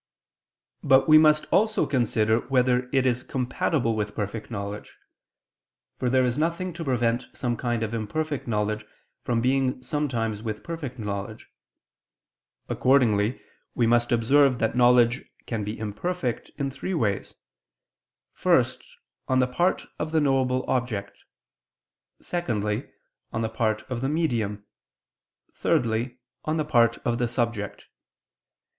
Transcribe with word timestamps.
But 0.83 1.07
we 1.07 1.19
must 1.19 1.45
also 1.51 1.85
consider 1.85 2.39
whether 2.47 2.89
it 2.91 3.05
is 3.05 3.21
compatible 3.21 3.95
with 3.95 4.15
perfect 4.15 4.49
knowledge: 4.49 4.97
for 5.99 6.09
there 6.09 6.25
is 6.25 6.39
nothing 6.39 6.73
to 6.73 6.83
prevent 6.83 7.27
some 7.35 7.55
kind 7.55 7.83
of 7.83 7.93
imperfect 7.93 8.47
knowledge 8.47 8.83
from 9.21 9.41
being 9.41 9.79
sometimes 9.83 10.41
with 10.41 10.63
perfect 10.63 10.97
knowledge. 10.97 11.47
Accordingly 12.67 13.41
we 13.75 13.85
must 13.85 14.11
observe 14.11 14.57
that 14.57 14.75
knowledge 14.75 15.23
can 15.45 15.63
be 15.63 15.77
imperfect 15.77 16.49
in 16.57 16.71
three 16.71 16.95
ways: 16.95 17.35
first, 18.33 18.83
on 19.27 19.37
the 19.37 19.45
part 19.45 19.85
of 19.99 20.11
the 20.11 20.19
knowable 20.19 20.65
object; 20.67 21.15
secondly, 22.19 22.89
on 23.31 23.43
the 23.43 23.49
part 23.49 23.83
of 23.83 24.01
the 24.01 24.09
medium; 24.09 24.65
thirdly, 25.53 26.17
on 26.45 26.57
the 26.57 26.65
part 26.65 26.97
of 27.05 27.19
the 27.19 27.27
subject. 27.27 27.85